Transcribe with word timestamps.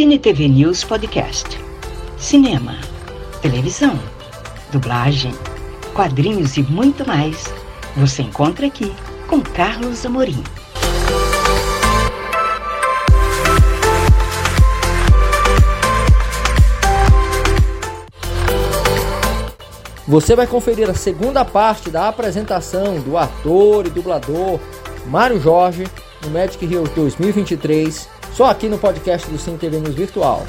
Cine 0.00 0.18
TV 0.18 0.48
News 0.48 0.82
Podcast. 0.82 1.58
Cinema, 2.16 2.78
televisão, 3.42 4.00
dublagem, 4.72 5.34
quadrinhos 5.92 6.56
e 6.56 6.62
muito 6.62 7.06
mais. 7.06 7.52
Você 7.98 8.22
encontra 8.22 8.66
aqui 8.66 8.90
com 9.28 9.42
Carlos 9.42 10.06
Amorim. 10.06 10.42
Você 20.08 20.34
vai 20.34 20.46
conferir 20.46 20.88
a 20.88 20.94
segunda 20.94 21.44
parte 21.44 21.90
da 21.90 22.08
apresentação 22.08 22.98
do 23.00 23.18
ator 23.18 23.86
e 23.86 23.90
dublador 23.90 24.58
Mário 25.08 25.38
Jorge 25.38 25.84
no 26.22 26.30
Magic 26.30 26.64
Heroes 26.64 26.90
2023, 26.90 28.08
só 28.34 28.46
aqui 28.46 28.68
no 28.68 28.78
podcast 28.78 29.28
do 29.30 29.38
Sim 29.38 29.56
TV 29.56 29.78
News 29.78 29.94
Virtual. 29.94 30.44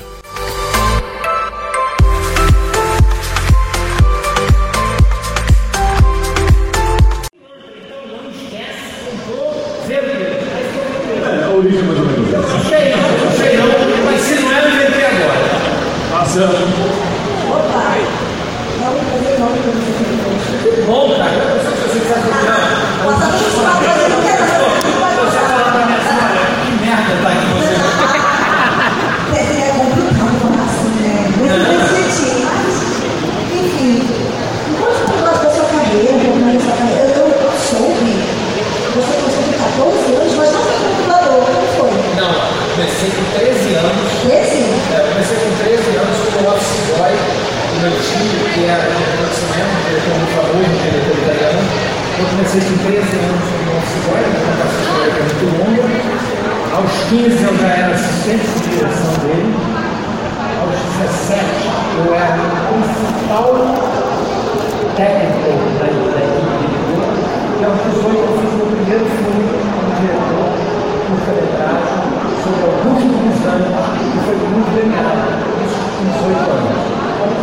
Eu 52.20 52.26
comecei 52.26 52.62
com 52.62 52.77
13 52.85 52.99
anos 52.99 53.62
office 53.77 54.04
boy, 54.05 54.21
uma 54.21 54.54
passagem 54.62 55.12
que 55.12 55.20
é 55.20 55.23
muito 55.23 55.45
longa. 55.57 55.84
Aos 56.76 56.91
15 57.09 57.43
eu 57.43 57.54
já 57.57 57.67
era 57.67 57.93
assistente 57.93 58.48
de 58.48 58.70
direção 58.70 59.13
dele. 59.23 59.54
Aos 60.62 60.76
17 61.01 61.71
eu 61.98 62.13
era 62.13 62.35
o 62.35 62.82
principal 62.84 63.48
técnico 64.95 65.39
da, 65.79 65.88
equipe 65.88 66.12
dele. 66.12 66.39
E 67.59 67.66
aos 67.66 67.79
18 67.79 68.17
eu 68.17 68.34
fiz 68.39 68.51
meu 68.56 68.67
primeiro 68.67 69.06
filme 69.06 69.44
como 69.72 69.91
diretor, 70.01 70.51
curta-metragem, 71.07 71.95
sobre 72.44 72.63
Augusto 72.72 73.13
Pisani, 73.22 73.72
que 74.12 74.19
foi 74.25 74.35
muito 74.35 74.69
premiado, 74.75 75.31
isso 75.63 75.79
com 75.95 76.06
18 76.12 76.51
anos. 76.51 76.91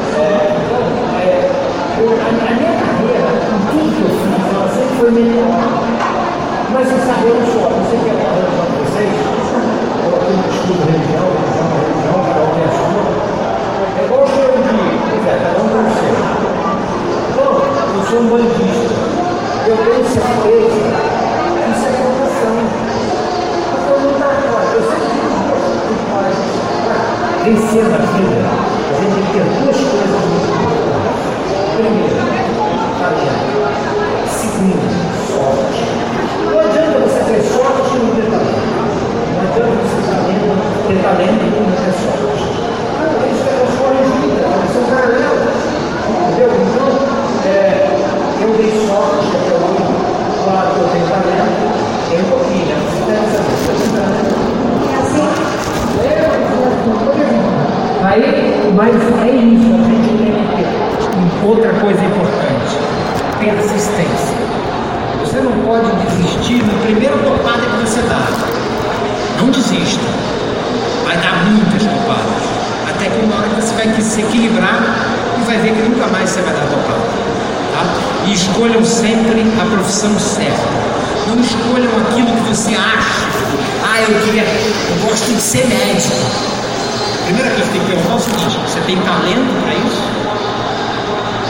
Então, 0.09 0.37
é, 1.19 1.51
eu, 1.99 2.09
a, 2.09 2.29
a 2.29 2.55
minha 2.55 2.75
carreira, 2.79 3.31
em 3.49 3.61
tudo 3.71 3.89
que 3.97 4.03
eu 4.03 4.13
fiz, 4.19 4.38
foi. 4.99 5.15
Mas 6.73 6.89
você 6.89 6.99
sabe, 7.07 7.29
eu 7.29 7.35
não 7.39 7.47
sou, 7.47 7.71
eu 7.71 7.87
sei 7.89 7.99
que 7.99 8.11
é 8.11 8.13
de 8.13 8.21
vocês, 8.83 9.15
eu 10.05 10.11
aqui 10.17 10.33
não 10.35 10.43
estudo 10.51 10.83
religião, 10.91 11.27
religião, 11.39 11.71
religião, 11.79 12.19
cada 12.27 12.43
um 12.43 12.51
tem 12.55 12.65
a 12.65 12.71
sua. 12.75 13.07
É 13.97 14.05
igual 14.05 14.23
o 14.23 14.29
senhor 14.29 14.53
de, 14.59 14.75
pois 15.09 15.25
é, 15.25 15.35
cada 15.39 15.59
um 15.63 15.69
tem 15.69 15.79
o 15.79 15.95
seu. 15.95 16.15
Eu 17.39 18.03
sou 18.11 18.19
um 18.21 18.27
bandista. 18.29 18.99
Eu 19.69 19.77
tenho 19.77 20.05
certeza 20.05 20.79
que 20.79 21.71
isso 21.71 21.87
é 21.87 21.95
vocação. 22.03 22.57
Porque 23.71 23.91
eu 23.93 23.99
não 24.01 24.13
dá 24.19 24.31
eu 24.75 24.83
sempre 24.83 25.15
digo 25.15 25.39
para 26.11 26.29
vencer 27.45 27.85
na 27.85 27.99
vida, 27.99 28.48
pode 65.79 65.97
desistir 66.07 66.63
no 66.63 66.75
primeiro 66.83 67.17
topada 67.19 67.63
que 67.63 67.87
você 67.87 68.01
dá. 68.03 68.27
Não 69.41 69.51
desista. 69.51 70.03
Vai 71.05 71.17
dar 71.19 71.45
muitas 71.47 71.83
topadas. 71.83 72.43
Até 72.89 73.09
que 73.09 73.25
uma 73.25 73.37
hora 73.37 73.49
você 73.61 73.75
vai 73.75 74.01
se 74.01 74.21
equilibrar 74.21 74.81
e 75.39 75.45
vai 75.45 75.59
ver 75.59 75.73
que 75.73 75.89
nunca 75.89 76.07
mais 76.09 76.31
você 76.31 76.41
vai 76.43 76.55
dar 76.55 76.67
topada. 76.67 77.07
Tá? 77.73 78.27
E 78.27 78.33
escolham 78.33 78.85
sempre 78.85 79.45
a 79.61 79.65
profissão 79.65 80.19
certa. 80.19 80.69
Não 81.29 81.41
escolham 81.41 81.91
aquilo 82.07 82.27
que 82.27 82.49
você 82.49 82.75
acha. 82.75 83.29
Ah, 83.85 84.01
eu 84.01 84.21
queria, 84.25 84.43
eu 84.43 85.09
gosto 85.09 85.33
de 85.33 85.41
ser 85.41 85.67
médico. 85.67 86.17
A 87.21 87.25
primeira 87.27 87.51
coisa 87.51 87.65
que 87.65 87.73
tem 87.73 87.81
que 87.83 87.87
perguntar 87.87 88.13
é 88.13 88.17
o 88.17 88.21
seguinte: 88.21 88.59
você 88.67 88.81
tem 88.81 88.97
talento 88.97 89.63
para 89.63 89.75
isso? 89.75 90.03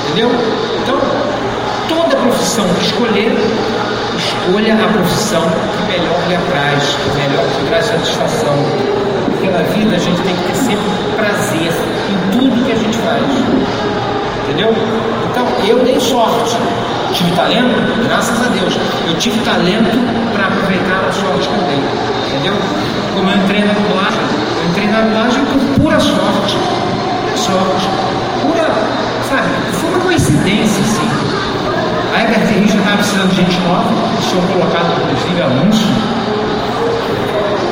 Entendeu? 0.06 0.30
Então, 0.82 0.98
toda 1.88 2.16
profissão 2.16 2.66
que 2.74 2.86
escolher, 2.86 3.32
escolha 4.48 4.72
a 4.72 4.88
profissão 4.88 5.42
que 5.42 5.92
melhor 5.92 6.18
lhe 6.26 6.34
apraz, 6.34 6.82
que 6.82 7.18
melhor 7.18 7.44
te 7.44 7.66
traz 7.68 7.84
satisfação. 7.84 8.56
Porque 9.26 9.50
na 9.50 9.62
vida 9.74 9.94
a 9.94 9.98
gente 9.98 10.20
tem 10.22 10.34
que 10.34 10.42
ter 10.44 10.54
sempre 10.56 10.90
prazer 11.16 11.70
em 12.08 12.30
tudo 12.32 12.64
que 12.64 12.72
a 12.72 12.76
gente 12.76 12.96
faz. 12.98 13.22
Entendeu? 14.44 14.74
Então, 15.30 15.46
eu 15.68 15.84
dei 15.84 16.00
sorte. 16.00 16.56
Tive 17.12 17.30
talento? 17.32 17.76
Graças 18.08 18.40
a 18.40 18.48
Deus. 18.48 18.74
Eu 19.06 19.18
tive 19.18 19.38
talento 19.44 19.98
para 20.32 20.46
aproveitar 20.46 21.04
a 21.06 21.12
sorte 21.12 21.46
que 21.46 21.54
eu 21.54 21.64
dei. 21.68 21.82
Entendeu? 22.28 22.54
Como 23.14 23.30
eu 23.30 23.36
entrei 23.36 23.64
na 23.64 23.74
dublagem. 23.74 24.20
Eu 24.56 24.70
entrei 24.70 24.88
na 24.88 25.00
dublagem 25.02 25.44
por 25.44 25.82
pura 25.82 26.00
sorte. 26.00 26.56
Pura 27.20 27.36
sorte. 27.36 27.88
Pura, 28.40 28.68
sabe? 29.28 29.48
Foi 29.74 29.90
uma 29.90 30.00
coincidência, 30.00 30.80
assim. 30.80 31.28
A 32.14 32.22
Herbert 32.22 32.48
Richa 32.48 32.78
estava 32.78 32.96
precisando 32.96 33.28
de 33.28 33.36
gente 33.36 33.57
colocado, 34.46 34.92
inclusive, 35.02 35.42
anúncio. 35.42 35.86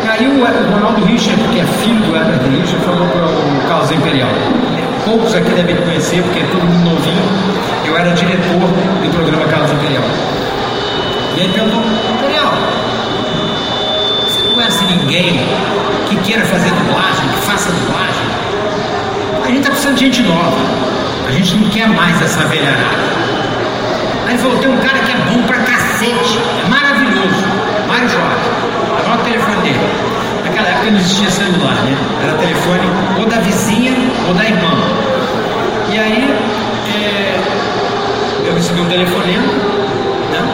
E 0.04 0.09
aí 0.09 0.27
o 0.28 0.75
Ronaldo 0.75 1.04
Richard, 1.04 1.41
que 1.53 1.60
é 1.60 1.65
filho 1.82 2.00
do 2.00 2.16
Herbert 2.16 2.41
Richard, 2.50 2.84
falou 2.84 3.06
para 3.09 3.27
o 3.27 3.69
Carlos 3.69 3.91
Imperial. 3.91 4.28
Poucos 5.04 5.34
aqui 5.34 5.50
devem 5.50 5.77
conhecer, 5.77 6.22
porque 6.22 6.41
é 6.41 6.47
todo 6.50 6.62
mundo 6.62 6.91
novinho. 6.94 7.22
Eu 7.87 7.97
era 7.97 8.10
diretor 8.10 8.59
do 8.59 9.10
programa 9.15 9.44
Carlos 9.47 9.71
Imperial. 9.72 10.03
E 11.37 11.41
ele 11.41 11.53
perguntou, 11.53 11.83
Imperial, 12.15 12.53
você 14.24 14.42
não 14.42 14.54
conhece 14.54 14.84
ninguém 14.84 15.41
que 16.09 16.16
queira 16.16 16.45
fazer 16.47 16.71
dublagem, 16.71 17.28
que 17.28 17.41
faça 17.47 17.71
dublagem? 17.71 18.27
A 19.45 19.47
gente 19.48 19.59
está 19.59 19.71
precisando 19.71 19.97
de 19.97 20.04
gente 20.07 20.22
nova. 20.22 20.57
A 21.28 21.30
gente 21.33 21.57
não 21.57 21.69
quer 21.71 21.89
mais 21.89 22.22
essa 22.22 22.41
velharada. 22.47 23.07
Aí 24.28 24.39
falou, 24.39 24.59
tem 24.59 24.71
um 24.71 24.78
cara 24.78 24.98
que 24.98 25.12
é 25.12 25.16
bom 25.30 25.42
pra 25.47 25.59
cacete, 25.59 26.39
Mário 27.97 28.10
Jorge. 28.10 28.51
Anota 29.07 29.22
o 29.22 29.25
telefone 29.25 29.57
dele. 29.63 29.81
Naquela 30.45 30.69
época 30.69 30.91
não 30.91 30.98
existia 30.98 31.31
celular, 31.31 31.77
né? 31.77 31.97
Era 32.22 32.33
telefone 32.34 32.83
ou 33.19 33.25
da 33.25 33.37
vizinha 33.37 33.95
ou 34.28 34.34
da 34.34 34.45
irmã. 34.45 34.69
E 35.89 35.98
aí 35.98 36.37
é, 36.95 37.41
eu 38.47 38.54
recebi 38.54 38.83
um 38.83 38.84
telefonema, 38.84 39.47
né? 40.31 40.45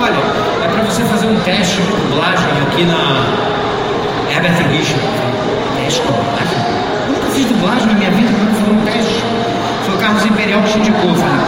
Olha, 0.00 0.64
é 0.64 0.68
para 0.68 0.84
você 0.84 1.02
fazer 1.02 1.26
um 1.26 1.40
teste 1.40 1.82
de 1.82 1.90
dublagem 1.90 2.46
aqui 2.68 2.84
na 2.84 3.26
Herbert 4.30 4.68
Richard. 4.70 5.02
Teste 5.82 6.00
de 6.00 6.06
dublagem? 6.06 6.58
Eu 7.06 7.12
nunca 7.12 7.26
fiz 7.32 7.46
dublagem 7.46 7.86
na 7.88 7.94
minha 7.94 8.10
vida, 8.12 8.30
nunca 8.30 8.54
fiz 8.54 8.68
um 8.68 8.84
teste. 8.84 9.24
Foi 9.84 9.96
o 9.96 9.98
Carlos 9.98 10.24
Imperial 10.26 10.62
que 10.62 10.70
te 10.70 10.78
indicou, 10.78 11.12
falei. 11.16 11.40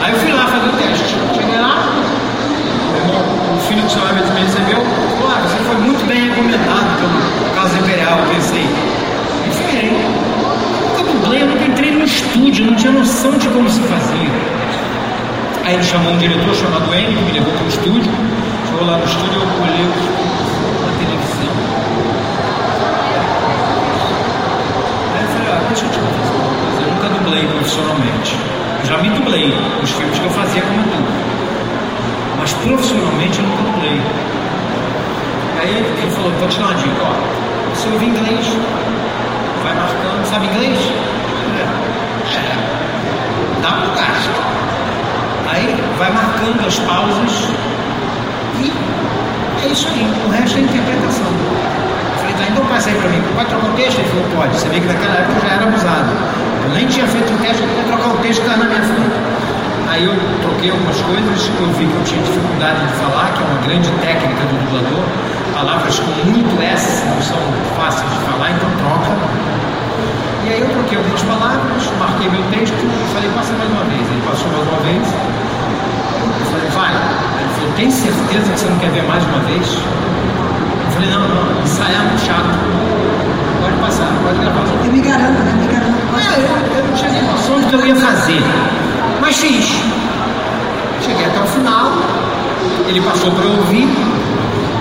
Aí 0.00 0.12
eu 0.12 0.18
fui 0.20 0.32
lá 0.32 0.46
fazer 0.46 0.68
o 0.68 0.72
teste. 0.74 1.47
Felipe 3.78 3.94
Chaves 3.94 4.30
me 4.30 4.40
recebeu, 4.40 4.82
claro, 5.22 5.42
você 5.42 5.56
foi 5.58 5.76
muito 5.76 6.04
bem 6.08 6.28
recomendado 6.28 6.98
pelo 6.98 7.54
Casa 7.54 7.78
Imperial, 7.78 8.18
eu 8.18 8.34
pensei. 8.34 8.66
Enfim, 9.46 9.92
eu 10.98 11.04
dublei, 11.04 11.42
eu 11.42 11.46
nunca 11.46 11.64
entrei 11.64 11.92
no 11.92 12.04
estúdio, 12.04 12.66
não 12.66 12.74
tinha 12.74 12.90
noção 12.92 13.30
de 13.38 13.46
como 13.48 13.70
se 13.70 13.80
fazia. 13.82 14.30
Aí 15.64 15.74
ele 15.74 15.84
chamou 15.84 16.12
um 16.12 16.18
diretor 16.18 16.52
chamado 16.56 16.92
M, 16.92 17.14
que 17.14 17.22
me 17.22 17.32
levou 17.32 17.52
para 17.52 17.64
o 17.64 17.68
estúdio, 17.68 18.10
chegou 18.66 18.84
lá 18.84 18.96
no 18.96 19.04
estúdio, 19.04 19.42
eu 19.42 19.62
olhei 19.62 19.86
os 19.86 20.04
na 20.82 20.92
televisão. 20.98 21.54
Aí 25.14 25.22
eu 25.22 25.28
falei, 25.28 25.52
ah, 25.52 25.62
deixa 25.68 25.84
eu 25.84 25.90
te 25.90 25.98
confessar 26.00 26.34
uma 26.34 26.50
coisa, 26.50 26.82
eu 26.82 26.94
nunca 26.94 27.08
dublei 27.10 27.46
profissionalmente. 27.46 28.36
Eu 28.80 28.86
já 28.86 28.98
me 28.98 29.10
dublei 29.10 29.54
nos 29.80 29.90
filmes 29.92 30.18
que 30.18 30.24
eu 30.24 30.30
fazia 30.30 30.62
como 30.62 30.80
ator. 30.80 31.27
Mas 32.38 32.52
profissionalmente 32.52 33.38
eu 33.38 33.46
nunca 33.46 33.62
dublei. 33.62 34.00
Aí 35.60 35.74
ele 35.76 36.10
falou, 36.12 36.30
vou 36.38 36.48
te 36.48 36.58
dar 36.58 36.66
uma 36.66 36.74
dica, 36.74 37.02
ó. 37.02 37.74
Você 37.74 37.88
ouve 37.88 38.06
inglês, 38.06 38.46
vai 39.62 39.74
marcando, 39.74 40.24
sabe 40.24 40.46
inglês? 40.46 40.78
É. 41.58 42.36
é. 42.36 43.60
Dá 43.60 43.72
pro 43.72 43.90
gasto. 43.90 44.30
Aí 45.50 45.74
vai 45.98 46.12
marcando 46.12 46.66
as 46.66 46.78
pausas 46.78 47.48
e 48.60 48.72
é 49.64 49.68
isso 49.68 49.88
aí. 49.88 50.12
O 50.26 50.30
resto 50.30 50.58
é 50.58 50.60
interpretação. 50.60 51.26
Eu 51.26 52.18
falei, 52.18 52.34
tá, 52.34 52.44
então 52.50 52.66
passa 52.66 52.90
aí 52.90 52.94
pra 52.96 53.08
mim. 53.08 53.22
Pode 53.34 53.48
trocar 53.48 53.66
o 53.66 53.72
texto? 53.74 53.98
Ele 53.98 54.08
falou, 54.08 54.24
pode. 54.36 54.56
Você 54.56 54.68
vê 54.68 54.80
que 54.80 54.86
naquela 54.86 55.14
época 55.14 55.38
eu 55.38 55.48
já 55.48 55.54
era 55.54 55.64
abusado. 55.64 56.10
Eu 56.64 56.74
nem 56.74 56.86
tinha 56.86 57.06
feito 57.06 57.32
o 57.32 57.38
teste, 57.38 57.62
eu 57.62 57.84
trocar 57.86 58.14
o 58.14 58.18
texto 58.18 58.42
que 58.42 58.46
estava 58.46 58.64
na 58.64 58.70
minha 58.70 58.82
frente. 58.82 59.27
Aí 59.98 60.04
eu 60.04 60.14
troquei 60.42 60.70
algumas 60.70 60.94
coisas, 61.02 61.50
eu 61.58 61.66
vi 61.74 61.84
que 61.84 61.96
eu 61.96 62.04
tinha 62.04 62.22
dificuldade 62.22 62.86
de 62.86 62.92
falar, 63.02 63.34
que 63.34 63.42
é 63.42 63.46
uma 63.50 63.60
grande 63.66 63.90
técnica 63.98 64.46
do 64.46 64.54
dublador 64.62 65.02
palavras 65.58 65.98
com 65.98 66.30
muito 66.30 66.54
S 66.62 67.02
não 67.02 67.20
são 67.20 67.38
fáceis 67.74 68.06
de 68.06 68.18
falar, 68.30 68.52
então 68.52 68.70
troca. 68.78 69.10
E 70.46 70.54
aí 70.54 70.60
eu 70.60 70.68
troquei 70.70 70.98
algumas 70.98 71.22
palavras, 71.22 71.82
marquei 71.98 72.30
meu 72.30 72.44
texto 72.54 72.78
e 72.78 73.12
falei, 73.12 73.28
passa 73.34 73.52
mais 73.58 73.70
uma 73.74 73.82
vez. 73.90 74.06
Ele 74.06 74.22
passou 74.22 74.46
mais 74.54 74.68
uma 74.70 74.78
vez. 74.86 75.02
Eu 75.02 76.46
falei, 76.46 76.70
vai. 76.70 76.94
Ele 76.94 77.50
falou, 77.58 77.72
tem 77.74 77.90
certeza 77.90 78.52
que 78.52 78.58
você 78.60 78.68
não 78.70 78.78
quer 78.78 78.90
ver 78.90 79.02
mais 79.02 79.24
uma 79.24 79.40
vez? 79.50 79.66
Eu 79.66 80.90
falei, 80.94 81.10
não, 81.10 81.26
não, 81.26 81.62
ensaiar 81.64 82.02
é 82.02 82.04
muito 82.06 82.22
chato. 82.22 82.54
Pode 83.58 83.76
passar, 83.82 84.14
pode 84.22 84.38
gravar. 84.38 84.62
Eu 84.62 84.92
me 84.92 85.00
garanto, 85.00 85.42
né? 85.42 85.52
Me 85.58 85.66
garanto. 85.66 85.98
É, 86.22 86.38
eu, 86.38 86.78
eu 86.78 86.86
não 86.86 86.94
tinha 86.94 87.22
noção 87.22 87.58
do 87.58 87.66
que 87.66 87.74
eu 87.74 87.84
ia 87.84 87.96
fazer. 87.96 88.42
Mas 89.28 89.36
fiz. 89.36 89.66
Cheguei 91.02 91.26
até 91.26 91.38
o 91.38 91.44
final, 91.48 91.92
ele 92.88 92.98
passou 93.02 93.30
para 93.30 93.46
ouvir, 93.46 93.86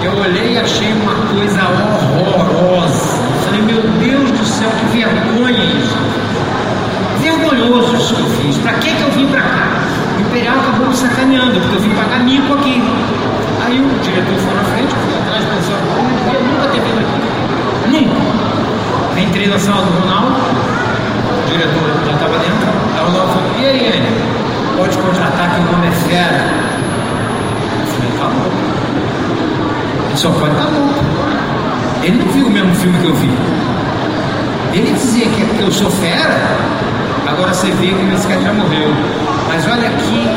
eu 0.01 0.17
olhei 0.21 0.53
e 0.53 0.57
achei 0.57 0.94
uma 0.94 1.15
coisa 1.35 1.59
horrorosa. 1.67 3.19
Falei, 3.44 3.61
meu 3.63 3.81
Deus 3.99 4.31
do 4.31 4.45
céu, 4.45 4.69
que 4.69 4.85
vergonha 4.99 5.65
isso. 5.65 5.97
Vergonhoso 7.19 7.94
isso 7.97 8.15
que 8.15 8.21
eu 8.21 8.29
fiz. 8.41 8.55
Para 8.59 8.71
que, 8.75 8.89
que 8.89 9.01
eu 9.01 9.11
vim 9.11 9.27
para 9.27 9.41
cá? 9.41 9.67
O 10.17 10.21
Imperial 10.21 10.55
acabou 10.59 10.88
me 10.88 10.95
sacaneando, 10.95 11.59
porque 11.59 11.75
eu 11.75 11.81
vim 11.81 11.89
pagar 11.89 12.19
mico 12.23 12.53
aqui. 12.53 12.81
Aí 13.65 13.77
o 13.81 14.00
diretor 14.01 14.33
foi 14.33 14.55
na 14.55 14.63
frente, 14.63 14.95
fui 14.95 15.17
atrás, 15.23 15.43
pensando, 15.43 16.33
eu 16.33 16.41
nunca 16.41 16.67
ter 16.69 16.79
vindo 16.79 17.00
aqui. 17.01 17.19
Nunca. 17.91 19.21
Entrei 19.21 19.47
na 19.47 19.59
sala 19.59 19.81
do 19.81 20.00
Ronaldo, 20.00 20.38
o 20.38 21.51
diretor 21.51 21.91
já 22.05 22.13
estava 22.13 22.38
dentro. 22.38 22.69
Aí 22.95 23.03
o 23.03 23.07
Ronaldo 23.07 23.33
falou, 23.33 23.51
e 23.59 23.65
aí, 23.65 23.88
Anny? 23.88 24.38
Pode 24.77 24.95
contratar 24.95 25.55
que 25.55 25.59
o 25.59 25.71
nome 25.71 25.88
é 25.88 25.91
fera. 25.91 26.53
Eu 27.79 27.88
falei, 27.88 28.11
tá 28.19 28.25
bom 28.25 28.67
só 30.17 30.31
pode 30.31 30.51
estar 30.51 30.65
louco. 30.65 31.03
Ele 32.03 32.17
não 32.17 32.27
viu 32.31 32.47
o 32.47 32.49
mesmo 32.49 32.73
filme 32.75 32.97
que 32.99 33.05
eu 33.05 33.13
vi. 33.13 33.29
Ele 34.73 34.91
dizia 34.93 35.25
que, 35.27 35.61
eu 35.61 35.71
sou 35.71 35.91
fera, 35.91 36.57
agora 37.27 37.53
você 37.53 37.67
vê 37.71 37.87
que 37.87 38.15
esse 38.15 38.27
cara 38.27 38.41
já 38.41 38.53
morreu. 38.53 38.89
Mas 39.47 39.65
olha 39.67 39.87
aqui, 39.87 40.27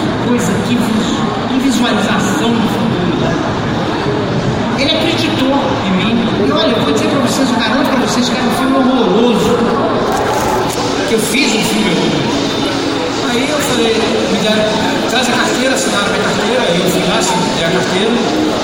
que 0.00 0.28
coisa, 0.28 0.52
que, 0.68 0.76
que 0.76 1.58
visualização 1.60 2.50
do 2.50 2.68
futuro. 2.68 3.00
Ele 4.78 4.92
acreditou 4.92 5.54
em 5.86 5.90
mim. 5.96 6.28
E 6.46 6.52
olha, 6.52 6.72
eu 6.72 6.82
vou 6.82 6.92
dizer 6.92 7.08
para 7.08 7.20
vocês, 7.20 7.48
eu 7.48 7.56
garanto 7.56 7.88
para 7.88 8.00
vocês 8.06 8.28
que 8.28 8.36
era 8.36 8.46
um 8.46 8.50
filme 8.50 8.76
horroroso. 8.76 9.56
Que 11.08 11.14
eu 11.14 11.20
fiz 11.20 11.54
um 11.54 11.64
filme 11.64 11.90
horroroso. 11.90 12.19
Aí 13.30 13.48
eu 13.48 13.60
falei, 13.60 13.94
me 14.32 14.38
deram, 14.40 14.64
traz 15.08 15.28
a 15.28 15.32
carteira, 15.32 15.72
assinaram 15.72 16.08
minha 16.08 16.24
carteira, 16.24 16.62
aí 16.62 16.80
eu 16.80 16.90
fui 16.90 17.02
lá, 17.08 17.18
assinei 17.18 17.64
a 17.64 17.70
carteira. 17.70 18.10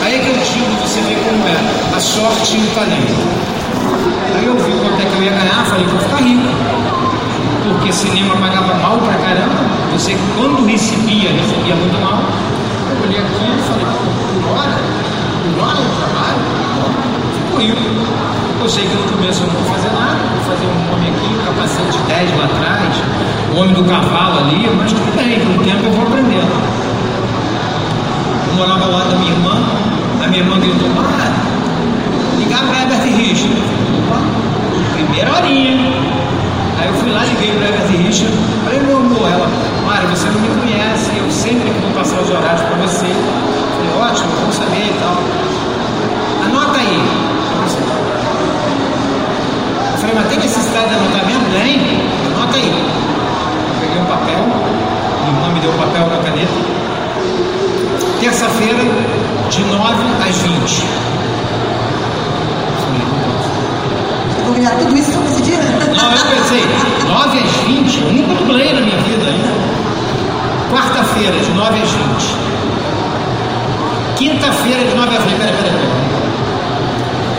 Aí 0.02 0.14
é 0.16 0.18
que 0.18 0.26
eu 0.26 0.34
digo, 0.34 0.66
você 0.82 1.00
vê 1.02 1.14
como 1.22 1.46
é, 1.46 1.96
a 1.96 2.00
sorte 2.00 2.56
e 2.56 2.60
o 2.60 2.74
talento. 2.74 3.14
Aí 4.34 4.44
eu 4.44 4.56
vi 4.56 4.72
quanto 4.72 5.00
é 5.00 5.04
que 5.04 5.14
eu 5.14 5.22
ia 5.22 5.30
ganhar, 5.30 5.64
falei, 5.66 5.86
vou 5.86 6.00
ficar 6.00 6.16
rico. 6.16 6.48
Porque 7.62 7.92
cinema 7.92 8.34
pagava 8.38 8.74
mal 8.74 8.98
pra 8.98 9.14
caramba, 9.14 9.62
você 9.92 10.16
quando 10.36 10.66
recebia, 10.66 11.30
recebia 11.30 11.76
muito 11.76 12.00
mal. 12.02 12.24
Eu 12.90 13.06
olhei 13.06 13.20
aqui 13.20 13.46
e 13.46 13.62
falei, 13.70 13.86
por 13.86 14.50
hora? 14.50 14.78
Por 15.46 15.62
hora 15.62 15.78
eu 15.78 15.90
trabalho? 15.94 16.35
Eu 17.64 18.68
sei 18.68 18.84
que 18.84 18.94
no 18.94 19.16
começo 19.16 19.42
eu 19.42 19.46
não 19.46 19.54
vou 19.54 19.74
fazer 19.74 19.92
nada, 19.92 20.18
vou 20.34 20.54
fazer 20.54 20.66
um 20.66 20.90
nome 20.90 21.08
aqui, 21.08 21.34
um 21.34 21.44
capacete 21.46 21.98
10 22.06 22.36
lá 22.38 22.44
atrás, 22.44 22.96
o 23.56 23.60
homem 23.60 23.72
do 23.72 23.84
cavalo 23.84 24.40
ali, 24.40 24.68
mas 24.76 24.92
tudo 24.92 25.16
bem, 25.16 25.40
com 25.40 25.58
o 25.58 25.64
tempo 25.64 25.86
eu 25.86 25.92
vou 25.92 26.06
aprendendo. 26.06 26.52
Eu 28.48 28.54
morava 28.54 28.84
ao 28.84 28.92
lado 28.92 29.10
da 29.12 29.16
minha 29.16 29.32
irmã, 29.32 29.56
a 30.22 30.28
minha 30.28 30.42
irmã 30.42 30.58
gritou, 30.60 30.88
ah, 30.98 31.32
ligar 32.38 32.60
para 32.66 32.82
Herbert 32.82 33.16
Richard. 33.16 33.56
Opa, 33.96 34.20
primeira 34.92 35.32
horinha. 35.32 35.72
Aí 36.78 36.88
eu 36.88 36.94
fui 37.00 37.10
lá, 37.10 37.24
liguei 37.24 37.56
para 37.56 37.68
Herbert 37.68 37.96
Richard, 37.96 38.34
falei, 38.64 38.80
meu 38.80 38.98
amor, 38.98 39.26
ela, 39.26 39.48
Mara, 39.86 40.06
você 40.08 40.28
não 40.28 40.40
me 40.40 40.48
conhece, 40.60 41.10
eu 41.16 41.30
sempre 41.30 41.70
vou 41.80 41.90
passar 41.92 42.20
os 42.20 42.28
horários 42.28 42.60
para 42.60 42.76
você. 42.76 43.06
Falei, 43.08 44.10
ótimo, 44.10 44.28
vamos 44.38 44.54
saber 44.54 44.84
e 44.84 44.96
tal. 45.00 45.16
Anota 46.44 46.78
aí. 46.78 47.00
Eu 49.92 49.98
falei, 49.98 50.14
mas 50.14 50.28
tem 50.28 50.38
necessidade 50.40 50.88
de 50.90 50.94
anotar 50.94 51.24
mesmo? 51.24 51.46
Tem? 51.56 51.80
Anota 52.36 52.56
aí 52.58 52.96
peguei 53.80 54.00
um 54.00 54.06
papel, 54.06 54.40
minha 55.24 55.36
irmã 55.36 55.48
me 55.52 55.60
deu 55.60 55.70
um 55.70 55.78
papel 55.78 56.06
na 56.08 56.16
caneta. 56.22 56.52
Terça-feira, 58.20 58.82
de 59.50 59.64
9 59.64 59.94
às 60.28 60.36
20. 60.38 60.84
Vou 64.44 64.54
ganhar 64.54 64.70
tudo 64.78 64.96
isso 64.96 65.12
só 65.12 65.20
nesse 65.20 65.42
dia? 65.42 65.58
Não, 65.58 66.12
eu 66.12 66.18
pensei, 66.36 66.64
9 67.06 67.38
às 67.38 67.50
20, 67.66 68.00
eu 68.00 68.12
nunca 68.12 68.34
dublei 68.34 68.72
na 68.72 68.80
minha 68.80 68.98
vida 68.98 69.26
ainda. 69.26 69.76
Quarta-feira, 71.16 71.40
de 71.40 71.50
9 71.52 71.80
às 71.80 71.90
20. 71.90 72.36
Quinta-feira, 74.16 74.84
de 74.84 74.94
9 74.96 75.16
às 75.16 75.24
20. 75.24 75.36
Peraí, 75.38 75.54
peraí, 75.54 75.72
peraí. 75.72 75.88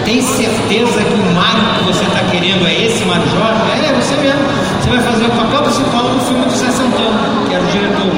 Tem 0.04 0.22
certeza 0.22 1.04
que 1.04 1.14
o 1.14 1.36
Mário 1.36 1.62
que 1.78 1.84
você 1.86 2.04
está 2.06 2.22
querendo 2.32 2.66
é 2.66 2.86
esse 2.86 3.06
Mário 3.06 3.30
Jorge? 3.30 3.62
É, 3.86 3.94
você 3.94 4.16
mesmo. 4.16 4.42
Você 4.82 4.90
vai 4.90 5.00
fazer 5.02 5.26
o 5.26 5.30
papel 5.30 5.62
principal 5.62 6.10
do 6.10 6.20
filme 6.26 6.46
do 6.46 6.56
Zé 6.58 6.72
Santana, 6.72 7.20
que 7.48 7.54
era 7.54 7.64
o 7.64 7.68
diretor. 7.68 8.12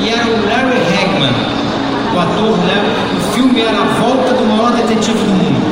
E 0.00 0.08
era 0.10 0.26
o 0.26 0.48
Larry 0.50 0.76
Hagman, 0.84 1.32
o 2.14 2.20
ator, 2.20 2.58
né? 2.58 2.84
O 3.16 3.32
filme 3.32 3.62
era 3.62 3.80
a 3.80 3.84
volta 4.02 4.34
do 4.34 4.44
maior 4.44 4.72
detetive 4.72 5.18
do 5.18 5.32
mundo. 5.32 5.62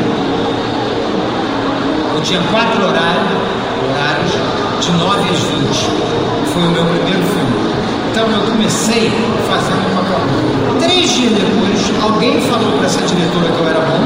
Eu 2.14 2.22
tinha 2.22 2.40
quatro 2.50 2.82
horários, 2.82 3.28
horários 3.92 4.32
de 4.80 4.90
9 4.92 5.20
às 5.28 5.38
20. 5.38 5.90
Foi 6.54 6.62
o 6.62 6.70
meu 6.70 6.84
primeiro 6.86 7.22
filme. 7.24 7.75
Então 8.16 8.30
eu 8.32 8.50
comecei 8.50 9.12
fazendo 9.46 9.92
o 9.92 9.94
papel. 9.94 10.16
Três 10.80 11.10
dias 11.10 11.32
depois, 11.32 12.02
alguém 12.02 12.40
falou 12.48 12.72
para 12.78 12.86
essa 12.86 13.02
diretora 13.02 13.44
que 13.44 13.60
eu 13.60 13.68
era 13.68 13.80
bom, 13.80 14.00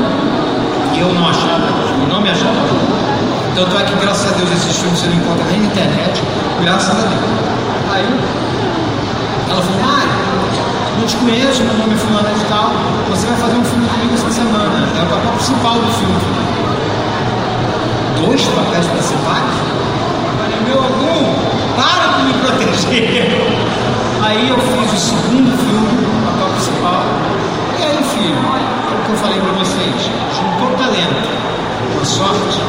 e 0.93 0.99
eu 0.99 1.15
não 1.15 1.29
achava, 1.29 1.63
eu 2.03 2.09
não 2.09 2.21
me 2.21 2.29
achava 2.29 2.59
bom. 2.59 3.55
Tanto 3.55 3.79
é 3.79 3.85
que, 3.85 3.95
graças 3.95 4.33
a 4.33 4.35
Deus, 4.35 4.51
esses 4.51 4.79
filmes 4.79 4.99
você 4.99 5.07
não 5.07 5.15
encontra 5.15 5.45
nem 5.53 5.61
na 5.61 5.67
internet, 5.67 6.23
graças 6.61 6.91
a 6.91 7.07
Deus. 7.07 7.23
Aí, 7.93 8.05
ela 9.49 9.63
falou, 9.63 9.81
Mário, 9.81 10.11
não 10.99 11.07
te 11.07 11.17
conheço, 11.17 11.63
meu 11.63 11.75
nome 11.79 11.95
é 11.95 11.99
fulano 11.99 12.35
de 12.35 12.45
tal, 12.47 12.73
você 13.11 13.29
vai 13.29 13.37
fazer 13.37 13.59
um 13.59 13.65
filme 13.65 13.87
comigo 13.87 14.15
essa 14.15 14.31
semana. 14.33 14.89
É 14.99 15.03
o 15.03 15.07
papel 15.07 15.31
principal 15.39 15.75
do 15.75 15.93
filme. 15.95 16.19
Dois 18.27 18.43
papéis 18.43 18.87
principais? 18.87 19.55
Meu 20.67 20.83
algum, 20.83 21.35
para 21.77 22.19
de 22.19 22.23
me 22.25 22.35
proteger. 22.35 23.80
Aí 24.23 24.49
eu 24.49 24.59
fiz 24.59 24.93
o 24.93 24.97
segundo 24.97 25.51
filme, 25.59 26.07
o 26.07 26.27
papel 26.27 26.49
principal. 26.53 27.05
E 27.79 27.83
aí, 27.83 28.03
filho, 28.05 28.37
é 28.37 28.95
o 28.95 29.05
que 29.05 29.11
eu 29.11 29.17
falei 29.17 29.41
para 29.41 29.53
vocês, 29.53 30.11
juntou 30.37 30.77
talento, 30.77 31.29
uma 31.95 32.05
sorte, 32.05 32.61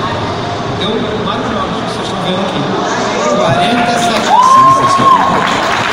deu 0.80 0.92
que 0.92 1.22
vocês 1.92 2.08
estão 2.08 2.20
vendo 2.26 2.42
aqui. 2.42 2.62
47 3.36 4.32
anos. 4.32 5.32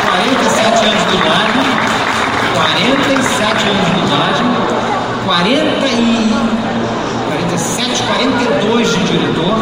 47 0.09 0.85
anos 0.87 1.05
de 1.11 1.17
idade. 1.17 1.61
47 2.55 3.69
anos 3.69 3.88
de 3.95 4.00
idade. 4.07 4.43
40 5.25 5.87
e 5.87 6.33
47, 7.29 8.03
42 8.03 8.88
de 8.88 9.05
diretor. 9.05 9.55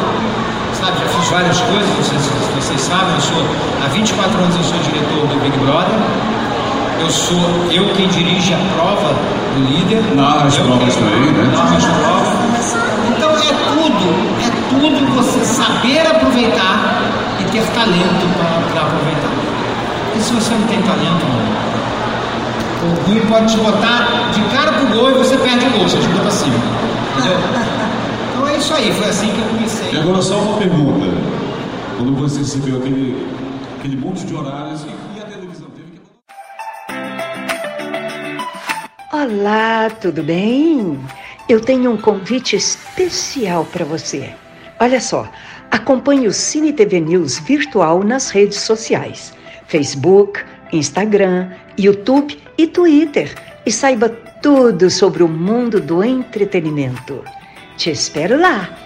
Sabe, 0.86 1.00
já 1.00 1.08
fiz 1.08 1.28
várias 1.30 1.60
coisas, 1.62 1.88
vocês, 1.98 2.22
vocês 2.54 2.80
sabem, 2.80 3.12
eu 3.16 3.20
sou, 3.20 3.42
há 3.84 3.88
24 3.88 4.38
anos 4.38 4.54
eu 4.54 4.62
sou 4.62 4.78
diretor 4.78 5.26
do 5.26 5.40
Big 5.42 5.58
Brother. 5.58 5.98
eu 7.00 7.10
sou 7.10 7.42
eu 7.72 7.92
quem 7.96 8.06
dirige 8.06 8.54
a 8.54 8.58
prova 8.72 9.12
do 9.56 9.64
líder. 9.66 10.00
Narra 10.14 10.46
as 10.46 10.56
Eu 10.56 10.64
provas 10.64 10.94
também, 10.94 11.32
né? 11.32 11.50
Narra 11.52 11.76
as 11.76 11.84
provas. 11.86 12.28
Então 13.10 13.30
é 13.32 13.52
tudo, 13.74 14.06
é 14.46 14.50
tudo 14.70 15.14
você 15.16 15.44
saber 15.44 16.06
aproveitar 16.06 17.02
e 17.40 17.44
ter 17.50 17.64
talento 17.74 18.26
para 18.70 18.82
aproveitar. 18.82 19.30
E 20.14 20.20
se 20.20 20.32
você 20.34 20.54
não 20.54 20.68
tem 20.68 20.80
talento, 20.82 21.26
não. 21.26 21.66
O 22.86 23.10
Rui 23.10 23.20
pode 23.26 23.52
te 23.52 23.56
botar 23.58 24.30
de 24.32 24.40
cara 24.54 24.70
pro 24.70 24.86
gol 24.96 25.10
e 25.10 25.14
você 25.14 25.36
perde 25.36 25.66
o 25.66 25.70
gol, 25.70 25.88
você 25.88 26.00
chuta 26.00 26.20
pra 26.20 26.30
cima. 26.30 26.54
Entendeu? 27.18 27.36
Então 28.30 28.46
é 28.46 28.56
isso 28.56 28.72
aí, 28.72 28.92
foi 28.92 29.08
assim 29.08 29.32
que 29.32 29.38
eu 29.40 29.46
comecei. 29.46 29.65
E 29.96 29.98
agora 29.98 30.20
só 30.20 30.38
uma 30.38 30.58
pergunta. 30.58 31.06
Quando 31.96 32.14
você 32.16 32.40
recebeu 32.40 32.76
aquele, 32.76 33.16
aquele 33.78 33.96
monte 33.96 34.26
de 34.26 34.34
horários 34.34 34.82
e, 34.84 34.88
e 35.16 35.22
a 35.22 35.24
televisão 35.24 35.68
teve 35.70 35.92
que... 35.92 36.00
Olá, 39.16 39.88
tudo 39.88 40.22
bem? 40.22 41.00
Eu 41.48 41.62
tenho 41.62 41.90
um 41.90 41.96
convite 41.96 42.56
especial 42.56 43.64
para 43.64 43.86
você. 43.86 44.34
Olha 44.78 45.00
só, 45.00 45.26
acompanhe 45.70 46.28
o 46.28 46.32
Cine 46.32 46.74
TV 46.74 47.00
News 47.00 47.38
virtual 47.38 48.04
nas 48.04 48.28
redes 48.28 48.58
sociais: 48.58 49.32
Facebook, 49.66 50.44
Instagram, 50.74 51.52
YouTube 51.78 52.38
e 52.58 52.66
Twitter. 52.66 53.34
E 53.64 53.72
saiba 53.72 54.10
tudo 54.42 54.90
sobre 54.90 55.22
o 55.22 55.28
mundo 55.28 55.80
do 55.80 56.04
entretenimento. 56.04 57.24
Te 57.78 57.92
espero 57.92 58.38
lá! 58.38 58.85